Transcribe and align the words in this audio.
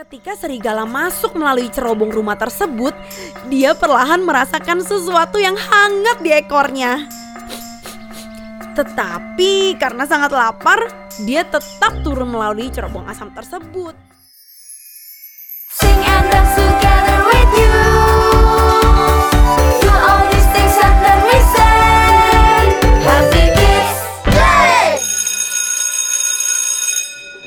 Ketika 0.00 0.32
serigala 0.32 0.88
masuk 0.88 1.36
melalui 1.36 1.68
cerobong 1.68 2.08
rumah 2.08 2.32
tersebut, 2.32 2.96
dia 3.52 3.76
perlahan 3.76 4.24
merasakan 4.24 4.80
sesuatu 4.80 5.36
yang 5.36 5.52
hangat 5.52 6.24
di 6.24 6.32
ekornya. 6.32 7.04
Tetapi 8.72 9.76
karena 9.76 10.08
sangat 10.08 10.32
lapar, 10.32 10.88
dia 11.28 11.44
tetap 11.44 12.00
turun 12.00 12.32
melalui 12.32 12.72
cerobong 12.72 13.04
asam 13.12 13.28
tersebut. 13.36 14.09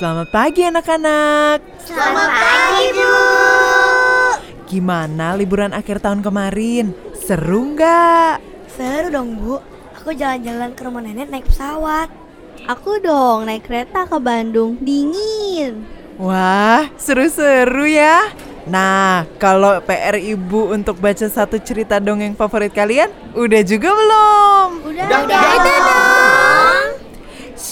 Selamat 0.04 0.36
pagi 0.36 0.68
anak-anak. 0.68 1.64
Selamat 1.88 2.28
pagi 2.28 2.88
Bu. 2.92 3.16
Gimana 4.68 5.32
liburan 5.40 5.72
akhir 5.72 6.04
tahun 6.04 6.20
kemarin? 6.20 6.92
Seru 7.16 7.72
nggak? 7.72 8.44
Seru 8.68 9.08
dong 9.16 9.40
bu, 9.40 9.64
aku 9.96 10.12
jalan-jalan 10.12 10.76
ke 10.76 10.84
rumah 10.84 11.00
nenek 11.00 11.32
naik 11.32 11.48
pesawat 11.48 12.12
Aku 12.68 13.00
dong 13.00 13.48
naik 13.48 13.64
kereta 13.64 14.04
ke 14.04 14.20
Bandung, 14.20 14.76
dingin 14.84 15.88
Wah, 16.20 16.92
seru-seru 17.00 17.88
ya. 17.88 18.28
Nah, 18.68 19.24
kalau 19.40 19.80
PR 19.88 20.20
ibu 20.20 20.76
untuk 20.76 21.00
baca 21.00 21.32
satu 21.32 21.56
cerita 21.64 22.04
dongeng 22.04 22.36
favorit 22.36 22.76
kalian, 22.76 23.08
udah 23.40 23.62
juga 23.64 23.96
belum? 23.96 24.68
Udah, 24.84 25.06
dong. 25.08 26.13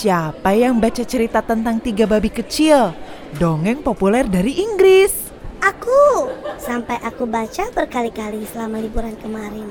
Siapa 0.01 0.57
yang 0.57 0.81
baca 0.81 1.05
cerita 1.05 1.45
tentang 1.45 1.77
tiga 1.77 2.09
babi 2.09 2.33
kecil? 2.33 2.89
Dongeng 3.37 3.85
populer 3.85 4.25
dari 4.25 4.57
Inggris. 4.57 5.29
Aku 5.61 6.25
Sampai 6.57 6.97
aku 7.05 7.29
baca 7.29 7.69
berkali-kali 7.69 8.41
selama 8.49 8.81
liburan 8.81 9.13
kemarin 9.21 9.69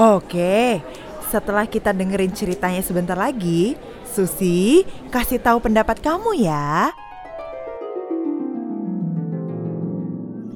Oke, 0.00 0.80
setelah 1.28 1.68
kita 1.68 1.92
dengerin 1.92 2.32
ceritanya 2.32 2.80
sebentar 2.80 3.20
lagi, 3.20 3.76
Susi 4.08 4.88
kasih 5.12 5.44
tahu 5.44 5.60
pendapat 5.60 6.00
kamu 6.00 6.40
ya. 6.40 6.88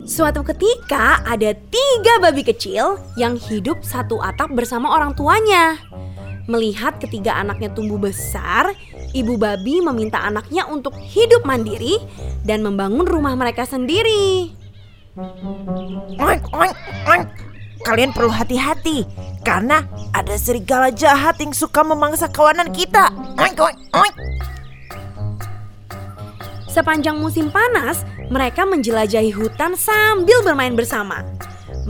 Suatu 0.09 0.41
ketika 0.49 1.21
ada 1.29 1.53
tiga 1.53 2.17
babi 2.25 2.41
kecil 2.41 2.97
yang 3.21 3.37
hidup 3.37 3.85
satu 3.85 4.17
atap 4.25 4.49
bersama 4.57 4.97
orang 4.97 5.13
tuanya. 5.13 5.77
Melihat 6.49 6.97
ketiga 7.03 7.37
anaknya 7.37 7.73
tumbuh 7.73 8.01
besar, 8.01 8.73
ibu 9.13 9.37
babi 9.37 9.83
meminta 9.85 10.23
anaknya 10.23 10.65
untuk 10.71 10.97
hidup 10.97 11.45
mandiri 11.45 12.01
dan 12.47 12.65
membangun 12.65 13.05
rumah 13.05 13.37
mereka 13.37 13.67
sendiri. 13.69 14.55
Oink, 16.17 16.45
oink, 16.55 16.77
oink. 17.11 17.27
Kalian 17.81 18.13
perlu 18.13 18.29
hati-hati 18.29 19.09
karena 19.41 19.89
ada 20.13 20.37
serigala 20.37 20.93
jahat 20.93 21.41
yang 21.41 21.57
suka 21.57 21.81
memangsa 21.81 22.29
kawanan 22.29 22.69
kita. 22.71 23.09
Oink, 23.41 23.57
oink, 23.57 23.79
oink. 23.97 24.17
Sepanjang 26.71 27.19
musim 27.19 27.51
panas, 27.51 28.07
mereka 28.31 28.63
menjelajahi 28.63 29.35
hutan 29.35 29.75
sambil 29.75 30.39
bermain 30.47 30.79
bersama. 30.79 31.27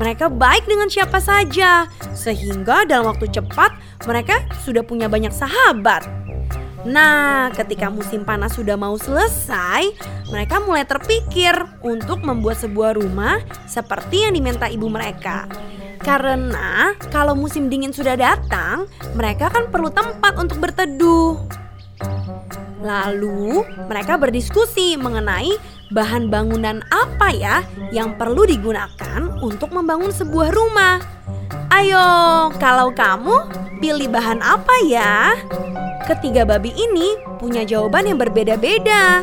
Mereka 0.00 0.32
baik 0.32 0.64
dengan 0.64 0.88
siapa 0.88 1.20
saja, 1.20 1.84
sehingga 2.16 2.88
dalam 2.88 3.12
waktu 3.12 3.28
cepat 3.28 3.76
mereka 4.08 4.40
sudah 4.64 4.80
punya 4.80 5.12
banyak 5.12 5.28
sahabat. 5.28 6.08
Nah, 6.88 7.52
ketika 7.52 7.92
musim 7.92 8.24
panas 8.24 8.56
sudah 8.56 8.80
mau 8.80 8.96
selesai, 8.96 9.92
mereka 10.32 10.56
mulai 10.64 10.88
terpikir 10.88 11.52
untuk 11.84 12.24
membuat 12.24 12.64
sebuah 12.64 12.96
rumah 12.96 13.44
seperti 13.68 14.24
yang 14.24 14.32
diminta 14.32 14.72
ibu 14.72 14.88
mereka. 14.88 15.44
Karena 16.00 16.96
kalau 17.12 17.36
musim 17.36 17.68
dingin 17.68 17.92
sudah 17.92 18.16
datang, 18.16 18.88
mereka 19.12 19.52
kan 19.52 19.68
perlu 19.68 19.92
tempat 19.92 20.40
untuk 20.40 20.56
berteduh. 20.64 21.36
Lalu 22.80 23.68
mereka 23.84 24.16
berdiskusi 24.16 24.96
mengenai 24.96 25.52
bahan 25.90 26.30
bangunan 26.30 26.80
apa 26.94 27.34
ya 27.34 27.66
yang 27.90 28.14
perlu 28.14 28.46
digunakan 28.46 29.20
untuk 29.42 29.74
membangun 29.74 30.14
sebuah 30.14 30.54
rumah. 30.54 31.02
Ayo, 31.70 32.50
kalau 32.62 32.94
kamu 32.94 33.46
pilih 33.82 34.10
bahan 34.10 34.42
apa 34.42 34.74
ya? 34.86 35.34
Ketiga 36.06 36.46
babi 36.46 36.74
ini 36.74 37.18
punya 37.38 37.62
jawaban 37.66 38.06
yang 38.06 38.18
berbeda-beda. 38.18 39.22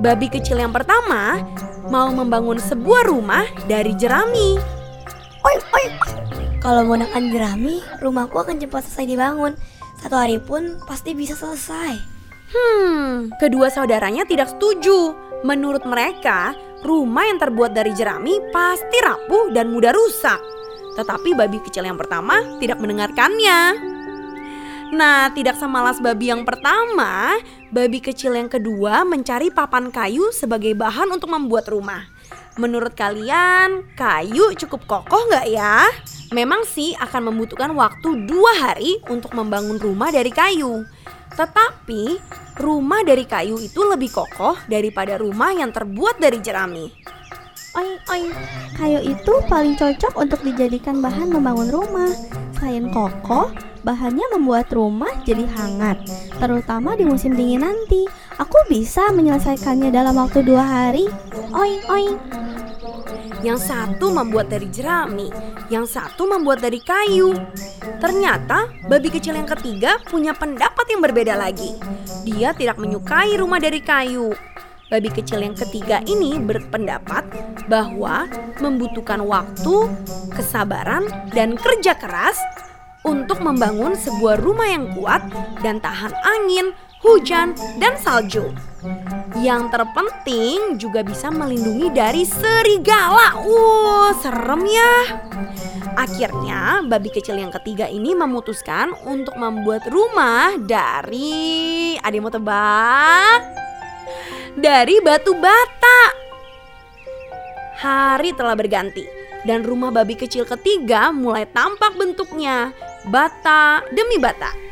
Babi 0.00 0.28
kecil 0.28 0.60
yang 0.60 0.72
pertama 0.72 1.40
mau 1.88 2.12
membangun 2.12 2.60
sebuah 2.60 3.08
rumah 3.08 3.44
dari 3.64 3.96
jerami. 3.96 4.60
Oi, 5.44 5.56
oi. 5.72 5.86
Kalau 6.60 6.82
menggunakan 6.82 7.22
jerami, 7.30 7.78
rumahku 8.02 8.34
akan 8.42 8.58
cepat 8.58 8.82
selesai 8.82 9.06
dibangun 9.06 9.54
Satu 10.02 10.18
hari 10.18 10.42
pun 10.42 10.82
pasti 10.82 11.14
bisa 11.14 11.38
selesai 11.38 12.16
Hmm, 12.46 13.34
kedua 13.42 13.66
saudaranya 13.74 14.22
tidak 14.22 14.54
setuju. 14.54 15.25
Menurut 15.44 15.84
mereka, 15.84 16.56
rumah 16.80 17.28
yang 17.28 17.36
terbuat 17.36 17.76
dari 17.76 17.92
jerami 17.92 18.40
pasti 18.54 18.96
rapuh 19.02 19.52
dan 19.52 19.68
mudah 19.68 19.92
rusak. 19.92 20.40
Tetapi 20.96 21.36
babi 21.36 21.60
kecil 21.60 21.84
yang 21.84 22.00
pertama 22.00 22.40
tidak 22.56 22.80
mendengarkannya. 22.80 23.76
Nah, 24.86 25.34
tidak 25.34 25.58
semalas 25.58 25.98
babi 25.98 26.30
yang 26.30 26.46
pertama, 26.46 27.36
babi 27.74 27.98
kecil 27.98 28.38
yang 28.38 28.46
kedua 28.46 29.02
mencari 29.02 29.50
papan 29.50 29.90
kayu 29.90 30.30
sebagai 30.30 30.72
bahan 30.78 31.10
untuk 31.10 31.26
membuat 31.26 31.66
rumah. 31.66 32.06
Menurut 32.56 32.96
kalian, 32.96 33.84
kayu 33.98 34.56
cukup 34.56 34.86
kokoh 34.88 35.28
nggak 35.28 35.52
ya? 35.52 35.84
Memang 36.32 36.64
sih 36.64 36.96
akan 36.96 37.34
membutuhkan 37.34 37.74
waktu 37.76 38.24
dua 38.24 38.52
hari 38.56 38.96
untuk 39.12 39.36
membangun 39.36 39.76
rumah 39.76 40.08
dari 40.08 40.32
kayu. 40.32 40.86
Tetapi 41.36 42.16
rumah 42.56 43.04
dari 43.04 43.28
kayu 43.28 43.60
itu 43.60 43.80
lebih 43.84 44.12
kokoh 44.12 44.56
daripada 44.68 45.20
rumah 45.20 45.52
yang 45.52 45.72
terbuat 45.72 46.16
dari 46.16 46.40
jerami. 46.40 46.88
Oi, 47.76 47.90
oi. 48.08 48.22
Kayu 48.80 49.04
itu 49.04 49.32
paling 49.52 49.76
cocok 49.76 50.16
untuk 50.16 50.40
dijadikan 50.40 51.04
bahan 51.04 51.28
membangun 51.28 51.68
rumah. 51.68 52.08
Selain 52.56 52.88
kokoh, 52.88 53.52
bahannya 53.84 54.24
membuat 54.32 54.72
rumah 54.72 55.12
jadi 55.28 55.44
hangat, 55.44 56.00
terutama 56.40 56.96
di 56.96 57.04
musim 57.04 57.36
dingin 57.36 57.68
nanti. 57.68 58.08
Aku 58.40 58.56
bisa 58.72 59.12
menyelesaikannya 59.12 59.92
dalam 59.92 60.16
waktu 60.16 60.40
dua 60.40 60.64
hari. 60.64 61.04
Oi, 61.52 61.72
oi. 61.92 62.04
Yang 63.44 63.68
satu 63.68 64.12
membuat 64.12 64.48
dari 64.48 64.68
jerami, 64.72 65.28
yang 65.68 65.84
satu 65.84 66.24
membuat 66.24 66.64
dari 66.64 66.80
kayu. 66.80 67.36
Ternyata 68.00 68.70
babi 68.88 69.08
kecil 69.12 69.36
yang 69.36 69.48
ketiga 69.48 70.00
punya 70.08 70.32
pendapat 70.32 70.86
yang 70.88 71.00
berbeda 71.04 71.36
lagi. 71.36 71.76
Dia 72.24 72.56
tidak 72.56 72.80
menyukai 72.80 73.36
rumah 73.36 73.60
dari 73.60 73.80
kayu. 73.84 74.32
Babi 74.86 75.10
kecil 75.10 75.42
yang 75.42 75.58
ketiga 75.58 75.98
ini 76.06 76.38
berpendapat 76.38 77.26
bahwa 77.66 78.30
membutuhkan 78.62 79.18
waktu, 79.26 79.90
kesabaran, 80.30 81.10
dan 81.34 81.58
kerja 81.58 81.98
keras 81.98 82.38
untuk 83.02 83.42
membangun 83.42 83.98
sebuah 83.98 84.38
rumah 84.38 84.70
yang 84.70 84.86
kuat 84.94 85.26
dan 85.62 85.82
tahan 85.82 86.14
angin, 86.22 86.70
hujan, 87.06 87.54
dan 87.78 87.94
salju. 87.96 88.50
Yang 89.38 89.62
terpenting 89.74 90.78
juga 90.78 91.02
bisa 91.06 91.30
melindungi 91.30 91.90
dari 91.94 92.22
serigala. 92.26 93.38
Uh, 93.42 94.10
serem 94.18 94.62
ya. 94.66 94.94
Akhirnya, 95.96 96.84
babi 96.84 97.08
kecil 97.08 97.40
yang 97.40 97.54
ketiga 97.54 97.88
ini 97.88 98.12
memutuskan 98.12 98.92
untuk 99.06 99.34
membuat 99.38 99.86
rumah 99.88 100.54
dari 100.60 101.96
ada 101.98 102.14
yang 102.14 102.26
mau 102.26 102.34
tebak? 102.34 103.40
Dari 104.56 105.00
batu 105.00 105.32
bata. 105.36 106.00
Hari 107.76 108.32
telah 108.32 108.56
berganti 108.56 109.04
dan 109.44 109.62
rumah 109.62 109.92
babi 109.92 110.16
kecil 110.16 110.48
ketiga 110.48 111.12
mulai 111.12 111.46
tampak 111.46 111.94
bentuknya, 111.94 112.72
bata 113.08 113.84
demi 113.92 114.16
bata. 114.18 114.65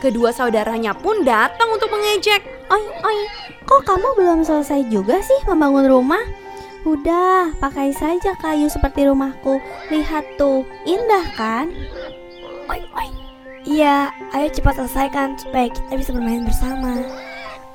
Kedua 0.00 0.32
saudaranya 0.32 0.96
pun 0.96 1.20
datang 1.28 1.76
untuk 1.76 1.92
mengejek. 1.92 2.40
Oi, 2.72 2.84
oi. 3.04 3.18
Kok 3.68 3.84
kamu 3.84 4.08
belum 4.16 4.40
selesai 4.40 4.88
juga 4.88 5.20
sih 5.20 5.36
membangun 5.44 5.92
rumah? 5.92 6.24
Udah, 6.88 7.52
pakai 7.60 7.92
saja 7.92 8.32
kayu 8.40 8.72
seperti 8.72 9.04
rumahku. 9.04 9.60
Lihat 9.92 10.40
tuh, 10.40 10.64
indah 10.88 11.28
kan? 11.36 11.68
Oi, 12.72 12.80
oi. 12.96 13.08
Iya, 13.68 14.08
ayo 14.32 14.48
cepat 14.48 14.80
selesaikan 14.80 15.36
supaya 15.36 15.68
kita 15.68 15.92
bisa 15.92 16.16
bermain 16.16 16.48
bersama. 16.48 16.96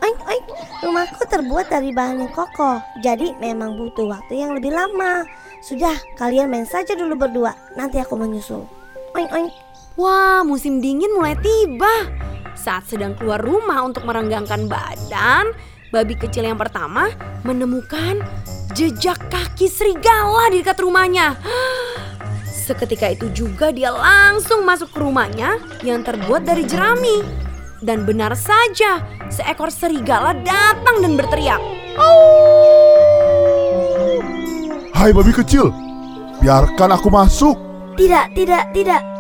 Oink, 0.01 0.17
oink. 0.25 0.45
Rumahku 0.81 1.21
terbuat 1.29 1.69
dari 1.69 1.93
bahan 1.93 2.25
yang 2.25 2.33
kokoh, 2.33 2.81
jadi 3.05 3.37
memang 3.37 3.77
butuh 3.77 4.09
waktu 4.09 4.41
yang 4.41 4.57
lebih 4.57 4.73
lama. 4.73 5.29
Sudah, 5.61 5.93
kalian 6.17 6.49
main 6.49 6.65
saja 6.65 6.97
dulu 6.97 7.13
berdua. 7.13 7.53
Nanti 7.77 8.01
aku 8.01 8.17
menyusul. 8.17 8.65
Oink, 9.13 9.29
oink. 9.29 9.64
Wah, 9.95 10.43
musim 10.43 10.83
dingin 10.83 11.07
mulai 11.15 11.39
tiba. 11.39 12.11
Saat 12.51 12.91
sedang 12.91 13.15
keluar 13.15 13.39
rumah 13.39 13.79
untuk 13.87 14.03
merenggangkan 14.03 14.67
badan, 14.67 15.55
babi 15.87 16.19
kecil 16.19 16.43
yang 16.43 16.59
pertama 16.59 17.15
menemukan 17.47 18.19
jejak 18.75 19.15
kaki 19.31 19.71
serigala 19.71 20.51
di 20.51 20.59
dekat 20.59 20.83
rumahnya. 20.83 21.39
Seketika 22.43 23.15
itu 23.15 23.31
juga 23.31 23.71
dia 23.71 23.95
langsung 23.95 24.67
masuk 24.67 24.91
ke 24.91 24.99
rumahnya 24.99 25.63
yang 25.79 26.03
terbuat 26.03 26.43
dari 26.43 26.67
jerami. 26.67 27.23
Dan 27.79 28.03
benar 28.03 28.35
saja, 28.35 28.99
seekor 29.31 29.71
serigala 29.71 30.35
datang 30.43 30.99
dan 30.99 31.15
berteriak. 31.15 31.63
Hai 34.91 35.15
babi 35.15 35.31
kecil, 35.31 35.71
biarkan 36.43 36.99
aku 36.99 37.07
masuk. 37.07 37.55
Tidak, 37.95 38.35
tidak, 38.35 38.75
tidak. 38.75 39.14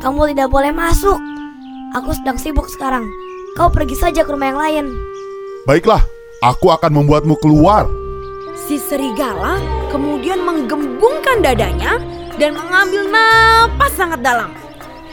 Kamu 0.00 0.32
tidak 0.32 0.48
boleh 0.48 0.72
masuk. 0.72 1.20
Aku 1.92 2.16
sedang 2.16 2.40
sibuk 2.40 2.64
sekarang. 2.72 3.04
Kau 3.52 3.68
pergi 3.68 3.92
saja 3.92 4.24
ke 4.24 4.32
rumah 4.32 4.48
yang 4.48 4.60
lain. 4.60 4.84
Baiklah, 5.68 6.00
aku 6.40 6.72
akan 6.72 7.04
membuatmu 7.04 7.36
keluar. 7.36 7.84
Si 8.56 8.80
serigala 8.80 9.60
kemudian 9.92 10.40
menggembungkan 10.40 11.44
dadanya 11.44 12.00
dan 12.40 12.56
mengambil 12.56 13.12
napas 13.12 13.92
sangat 13.92 14.24
dalam. 14.24 14.56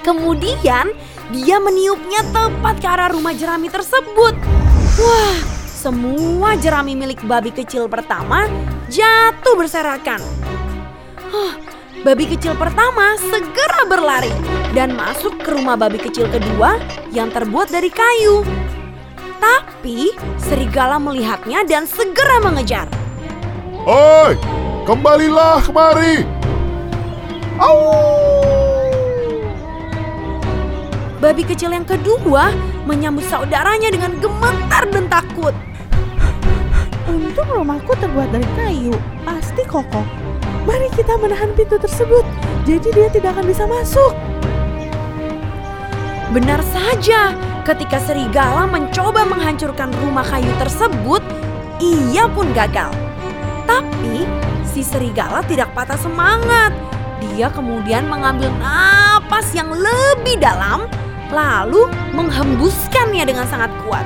Kemudian 0.07 0.95
dia 1.35 1.57
meniupnya 1.59 2.23
tepat 2.31 2.79
ke 2.79 2.87
arah 2.87 3.11
rumah 3.11 3.35
jerami 3.35 3.67
tersebut. 3.67 4.39
Wah, 5.03 5.37
semua 5.67 6.55
jerami 6.55 6.95
milik 6.95 7.27
babi 7.27 7.51
kecil 7.51 7.91
pertama 7.91 8.47
jatuh 8.87 9.59
berserakan. 9.59 10.23
Huh, 11.27 11.66
babi 12.07 12.23
kecil 12.23 12.55
pertama 12.55 13.19
segera 13.19 13.83
berlari 13.83 14.31
dan 14.71 14.95
masuk 14.95 15.43
ke 15.43 15.51
rumah 15.51 15.75
babi 15.75 15.99
kecil 15.99 16.23
kedua 16.31 16.79
yang 17.11 17.27
terbuat 17.27 17.67
dari 17.67 17.91
kayu. 17.91 18.47
Tapi 19.43 20.15
serigala 20.39 21.03
melihatnya 21.03 21.67
dan 21.67 21.83
segera 21.83 22.39
mengejar. 22.39 22.87
Oi, 23.83 24.39
kembalilah 24.87 25.59
kemari. 25.67 26.23
Au! 27.59 27.75
Babi 31.19 31.43
kecil 31.43 31.75
yang 31.75 31.83
kedua 31.83 32.55
menyambut 32.87 33.27
saudaranya 33.27 33.91
dengan 33.91 34.15
gemetar 34.23 34.87
dan 34.95 35.11
takut. 35.11 35.51
Untung 37.03 37.51
rumahku 37.51 37.91
terbuat 37.99 38.31
dari 38.31 38.47
kayu, 38.55 38.95
pasti 39.27 39.67
kokoh. 39.67 40.07
Mari 40.67 40.91
kita 40.99 41.15
menahan 41.15 41.55
pintu 41.55 41.79
tersebut, 41.79 42.27
jadi 42.67 42.91
dia 42.91 43.07
tidak 43.07 43.39
akan 43.39 43.47
bisa 43.47 43.63
masuk. 43.63 44.11
Benar 46.35 46.59
saja, 46.75 47.31
ketika 47.63 48.03
serigala 48.03 48.67
mencoba 48.67 49.23
menghancurkan 49.23 49.95
rumah 50.03 50.27
kayu 50.27 50.51
tersebut, 50.59 51.23
ia 51.79 52.27
pun 52.35 52.51
gagal. 52.51 52.91
Tapi 53.63 54.27
si 54.67 54.83
serigala 54.83 55.39
tidak 55.47 55.71
patah 55.71 55.95
semangat. 55.95 56.75
Dia 57.23 57.47
kemudian 57.47 58.03
mengambil 58.11 58.51
napas 58.59 59.55
yang 59.55 59.71
lebih 59.71 60.35
dalam, 60.35 60.83
lalu 61.31 61.87
menghembuskannya 62.11 63.23
dengan 63.23 63.47
sangat 63.47 63.71
kuat. 63.87 64.03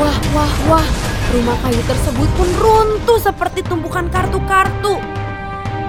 Wah, 0.00 0.16
wah, 0.32 0.54
wah, 0.72 0.86
rumah 1.28 1.60
kayu 1.60 1.82
tersebut 1.84 2.28
pun 2.40 2.48
runtuh 2.56 3.20
seperti 3.20 3.60
tumpukan 3.60 4.08
kartu-kartu. 4.08 4.96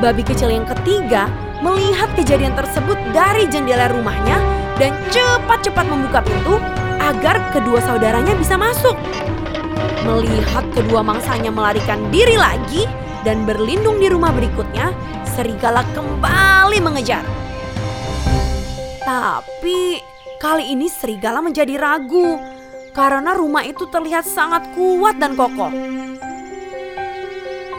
Babi 0.04 0.20
kecil 0.28 0.52
yang 0.52 0.68
ketiga 0.68 1.32
melihat 1.64 2.12
kejadian 2.20 2.52
tersebut 2.52 3.00
dari 3.16 3.48
jendela 3.48 3.88
rumahnya 3.88 4.36
dan 4.76 4.92
cepat-cepat 5.16 5.88
membuka 5.88 6.20
pintu 6.28 6.60
agar 7.00 7.40
kedua 7.56 7.80
saudaranya 7.80 8.36
bisa 8.36 8.60
masuk. 8.60 9.00
Melihat 10.04 10.68
kedua 10.76 11.08
mangsanya 11.08 11.48
melarikan 11.48 12.12
diri 12.12 12.36
lagi 12.36 12.84
dan 13.24 13.48
berlindung 13.48 13.96
di 13.96 14.12
rumah 14.12 14.36
berikutnya, 14.36 14.92
serigala 15.24 15.88
kembali 15.96 16.84
mengejar. 16.84 17.24
Tapi 19.08 20.04
kali 20.36 20.76
ini 20.76 20.92
serigala 20.92 21.40
menjadi 21.40 21.80
ragu 21.80 22.60
karena 22.92 23.32
rumah 23.36 23.64
itu 23.64 23.88
terlihat 23.88 24.28
sangat 24.28 24.68
kuat 24.76 25.20
dan 25.20 25.36
kokoh. 25.36 25.72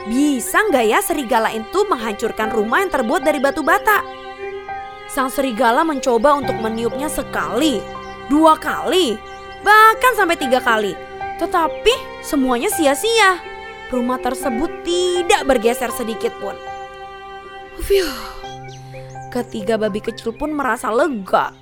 Bisa 0.08 0.66
nggak 0.66 0.86
ya 0.88 0.98
serigala 0.98 1.54
itu 1.54 1.86
menghancurkan 1.86 2.50
rumah 2.50 2.82
yang 2.82 2.90
terbuat 2.90 3.22
dari 3.22 3.38
batu 3.38 3.62
bata? 3.62 4.02
Sang 5.06 5.30
serigala 5.30 5.86
mencoba 5.86 6.34
untuk 6.40 6.56
meniupnya 6.58 7.06
sekali, 7.06 7.78
dua 8.26 8.58
kali, 8.58 9.14
bahkan 9.62 10.16
sampai 10.18 10.34
tiga 10.40 10.58
kali. 10.58 10.96
Tetapi 11.38 12.24
semuanya 12.24 12.72
sia-sia. 12.72 13.38
Rumah 13.92 14.24
tersebut 14.24 14.72
tidak 14.88 15.44
bergeser 15.44 15.92
sedikit 15.92 16.32
pun. 16.40 16.56
Ketiga 19.28 19.76
babi 19.76 20.00
kecil 20.00 20.32
pun 20.32 20.56
merasa 20.56 20.88
lega. 20.88 21.52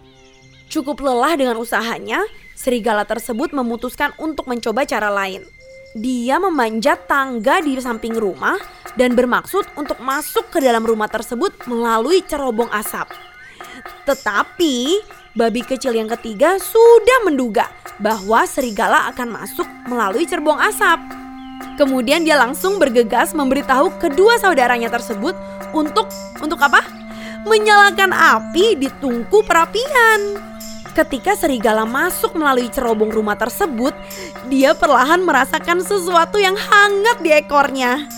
Cukup 0.70 1.02
lelah 1.02 1.34
dengan 1.34 1.58
usahanya, 1.58 2.22
serigala 2.60 3.08
tersebut 3.08 3.56
memutuskan 3.56 4.12
untuk 4.20 4.44
mencoba 4.44 4.84
cara 4.84 5.08
lain. 5.08 5.48
Dia 5.96 6.36
memanjat 6.36 7.08
tangga 7.08 7.64
di 7.64 7.80
samping 7.80 8.12
rumah 8.14 8.60
dan 8.94 9.16
bermaksud 9.16 9.64
untuk 9.80 9.96
masuk 10.04 10.52
ke 10.52 10.60
dalam 10.60 10.84
rumah 10.84 11.08
tersebut 11.08 11.56
melalui 11.64 12.20
cerobong 12.28 12.68
asap. 12.68 13.08
Tetapi 14.04 15.00
babi 15.32 15.64
kecil 15.64 15.96
yang 15.96 16.06
ketiga 16.20 16.60
sudah 16.60 17.24
menduga 17.24 17.66
bahwa 17.96 18.44
serigala 18.44 19.08
akan 19.10 19.40
masuk 19.40 19.66
melalui 19.88 20.28
cerobong 20.28 20.60
asap. 20.60 21.00
Kemudian 21.74 22.28
dia 22.28 22.36
langsung 22.36 22.76
bergegas 22.76 23.32
memberitahu 23.32 23.96
kedua 23.96 24.36
saudaranya 24.36 24.92
tersebut 24.92 25.32
untuk 25.72 26.06
untuk 26.38 26.60
apa? 26.60 26.84
Menyalakan 27.48 28.12
api 28.12 28.76
di 28.76 28.88
tungku 29.00 29.40
perapian. 29.48 30.50
Ketika 30.90 31.38
serigala 31.38 31.86
masuk 31.86 32.34
melalui 32.34 32.66
cerobong 32.66 33.14
rumah 33.14 33.38
tersebut, 33.38 33.94
dia 34.50 34.74
perlahan 34.74 35.22
merasakan 35.22 35.86
sesuatu 35.86 36.36
yang 36.36 36.58
hangat 36.58 37.22
di 37.22 37.30
ekornya. 37.30 38.10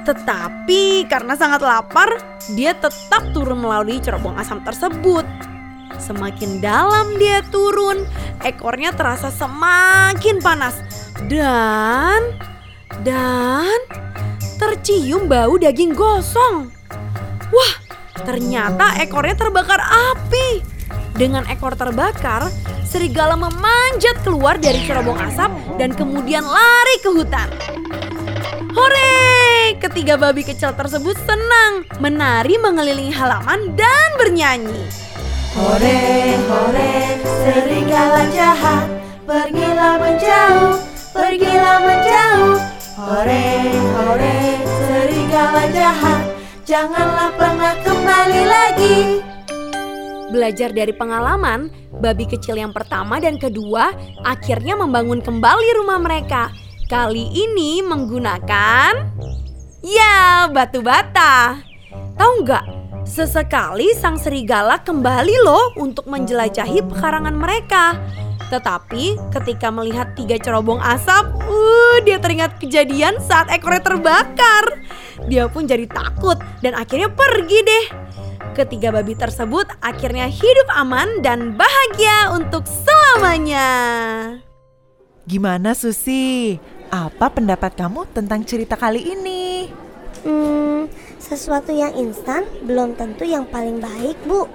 Tetapi 0.00 1.04
karena 1.12 1.36
sangat 1.36 1.60
lapar, 1.60 2.08
dia 2.56 2.72
tetap 2.72 3.20
turun 3.36 3.60
melalui 3.60 4.00
cerobong 4.00 4.34
asam 4.40 4.64
tersebut. 4.64 5.28
Semakin 6.00 6.64
dalam 6.64 7.12
dia 7.20 7.44
turun, 7.52 8.08
ekornya 8.40 8.96
terasa 8.96 9.28
semakin 9.28 10.40
panas 10.40 10.80
dan 11.28 12.32
dan 13.04 13.76
tercium 14.56 15.28
bau 15.28 15.60
daging 15.60 15.92
gosong. 15.92 16.72
Wah, 17.52 17.74
ternyata 18.24 18.96
ekornya 19.04 19.36
terbakar 19.36 19.84
api. 19.84 20.69
Dengan 21.20 21.44
ekor 21.52 21.76
terbakar, 21.76 22.48
serigala 22.80 23.36
memanjat 23.36 24.24
keluar 24.24 24.56
dari 24.56 24.80
cerobong 24.88 25.20
asap 25.20 25.52
dan 25.76 25.92
kemudian 25.92 26.40
lari 26.40 26.96
ke 27.04 27.12
hutan. 27.12 27.44
Hore! 28.72 29.76
Ketiga 29.84 30.16
babi 30.16 30.40
kecil 30.48 30.72
tersebut 30.72 31.20
senang 31.28 31.84
menari 32.00 32.56
mengelilingi 32.56 33.12
halaman 33.12 33.76
dan 33.76 34.08
bernyanyi. 34.16 34.80
Hore, 35.52 36.00
hore, 36.48 37.20
serigala 37.44 38.24
jahat, 38.32 38.88
pergilah 39.28 40.00
menjauh, 40.00 40.80
pergilah 41.12 41.78
menjauh. 41.84 42.56
Hore, 42.96 43.48
hore, 43.76 44.36
serigala 44.88 45.68
jahat, 45.68 46.22
janganlah 46.64 47.28
pernah 47.36 47.76
kembali 47.84 48.42
lagi. 48.48 49.29
Belajar 50.30 50.70
dari 50.70 50.94
pengalaman, 50.94 51.74
babi 51.98 52.22
kecil 52.22 52.54
yang 52.54 52.70
pertama 52.70 53.18
dan 53.18 53.34
kedua 53.34 53.90
akhirnya 54.22 54.78
membangun 54.78 55.18
kembali 55.18 55.82
rumah 55.82 55.98
mereka. 55.98 56.54
Kali 56.86 57.34
ini 57.34 57.82
menggunakan 57.82 59.10
ya 59.82 60.46
batu 60.46 60.86
bata. 60.86 61.58
Tahu 62.14 62.32
nggak? 62.46 62.64
Sesekali 63.10 63.90
sang 63.98 64.22
serigala 64.22 64.78
kembali 64.86 65.36
loh 65.42 65.74
untuk 65.82 66.06
menjelajahi 66.06 66.78
pekarangan 66.86 67.34
mereka. 67.34 67.98
Tetapi 68.54 69.34
ketika 69.34 69.70
melihat 69.74 70.14
tiga 70.14 70.38
cerobong 70.38 70.78
asap, 70.78 71.26
uh, 71.42 71.96
dia 72.06 72.22
teringat 72.22 72.58
kejadian 72.62 73.18
saat 73.18 73.50
ekornya 73.50 73.82
terbakar. 73.82 74.64
Dia 75.26 75.50
pun 75.50 75.66
jadi 75.66 75.90
takut 75.90 76.38
dan 76.62 76.78
akhirnya 76.78 77.10
pergi 77.10 77.58
deh. 77.66 77.84
Ketiga 78.50 78.90
babi 78.90 79.14
tersebut 79.14 79.70
akhirnya 79.78 80.26
hidup 80.26 80.66
aman 80.74 81.22
dan 81.22 81.54
bahagia 81.54 82.34
untuk 82.34 82.66
selamanya. 82.66 83.70
Gimana 85.22 85.70
Susi? 85.78 86.58
Apa 86.90 87.30
pendapat 87.30 87.78
kamu 87.78 88.10
tentang 88.10 88.42
cerita 88.42 88.74
kali 88.74 89.14
ini? 89.14 89.70
Hmm, 90.26 90.90
sesuatu 91.22 91.70
yang 91.70 91.94
instan 91.94 92.42
belum 92.66 92.98
tentu 92.98 93.22
yang 93.22 93.46
paling 93.46 93.78
baik, 93.78 94.18
Bu. 94.26 94.50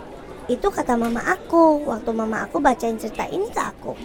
Itu 0.51 0.75
kata 0.75 0.99
mama 0.99 1.23
aku 1.23 1.87
waktu 1.87 2.11
mama 2.11 2.43
aku 2.43 2.59
bacain 2.59 2.99
cerita 2.99 3.23
ini 3.31 3.47
ke 3.47 3.61
aku. 3.63 3.95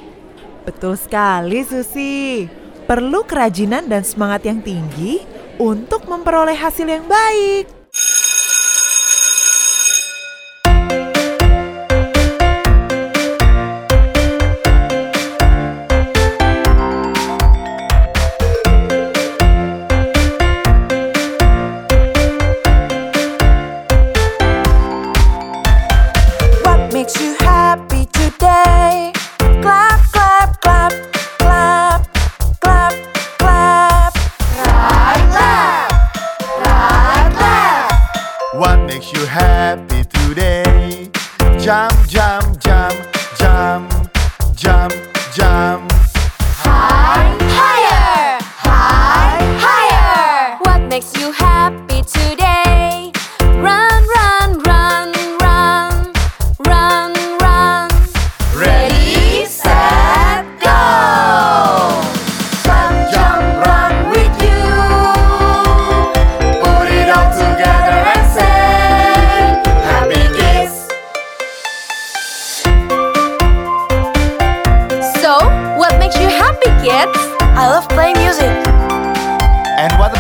Betul 0.62 0.94
sekali, 0.94 1.66
Susi. 1.66 2.47
Perlu 2.87 3.26
kerajinan 3.26 3.90
dan 3.90 4.06
semangat 4.06 4.47
yang 4.47 4.62
tinggi 4.62 5.18
untuk 5.59 6.06
memperoleh 6.06 6.54
hasil 6.54 6.87
yang 6.87 7.11
baik. 7.11 7.79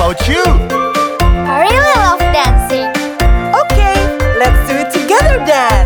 about 0.00 0.26
you? 0.26 0.42
I 1.44 1.60
really 1.60 1.92
love 2.00 2.20
dancing. 2.32 2.88
Okay, 3.62 3.96
let's 4.40 4.60
do 4.66 4.74
it 4.80 4.90
together 4.90 5.44
then. 5.44 5.84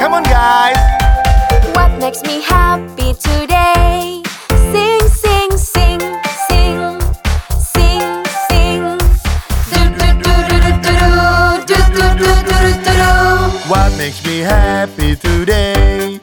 Come 0.00 0.14
on, 0.14 0.24
guys. 0.24 0.76
What 1.76 1.96
makes 2.00 2.22
me 2.24 2.42
happy 2.42 3.14
today? 3.14 4.24
Sing, 4.72 5.02
sing, 5.22 5.50
sing, 5.56 6.00
sing, 6.48 7.00
sing, 7.72 8.24
sing. 8.48 8.98
What 13.70 13.96
makes 13.96 14.26
me 14.26 14.38
happy 14.40 15.14
today? 15.14 16.18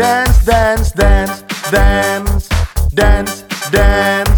Dance, 0.00 0.42
dance, 0.46 0.90
dance, 0.92 1.42
dance, 1.70 2.48
dance, 2.94 3.42
dance. 3.70 4.35